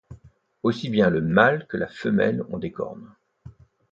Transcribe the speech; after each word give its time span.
Aussi 0.63 0.89
bien 0.89 1.11
le 1.11 1.21
mâle 1.21 1.67
que 1.69 1.77
la 1.77 1.87
femelle 1.87 2.41
ont 2.49 2.57
des 2.57 2.71
cornes. 2.71 3.13